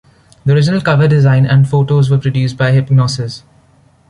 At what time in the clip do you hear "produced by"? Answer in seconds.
2.17-2.71